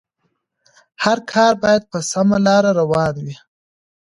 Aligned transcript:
هر 1.03 1.17
کار 1.31 1.53
بايد 1.63 1.83
په 1.91 1.99
سمه 2.11 2.37
لاره 2.45 2.71
روان 2.79 3.15
وي. 3.25 3.35